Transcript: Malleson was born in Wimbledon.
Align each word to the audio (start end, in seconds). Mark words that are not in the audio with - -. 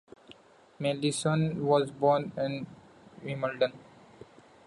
Malleson 0.79 1.61
was 1.63 1.91
born 1.91 2.31
in 2.35 2.65
Wimbledon. 3.21 3.71